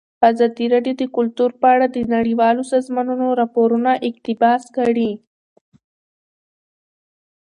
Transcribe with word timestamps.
ازادي 0.29 0.65
راډیو 0.73 0.93
د 1.01 1.03
کلتور 1.15 1.51
په 1.61 1.67
اړه 1.73 1.85
د 1.89 1.97
نړیوالو 2.15 2.63
سازمانونو 2.73 3.27
راپورونه 3.41 3.91
اقتباس 4.07 4.63
کړي. 4.77 5.11